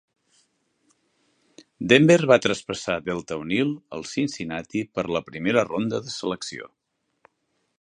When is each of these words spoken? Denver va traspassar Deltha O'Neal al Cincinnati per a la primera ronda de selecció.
Denver 1.91 2.17
va 2.31 2.37
traspassar 2.45 2.95
Deltha 3.09 3.37
O'Neal 3.43 3.75
al 3.99 4.07
Cincinnati 4.13 4.83
per 4.97 5.05
a 5.09 5.13
la 5.17 5.23
primera 5.29 5.65
ronda 5.69 6.01
de 6.07 6.15
selecció. 6.17 6.71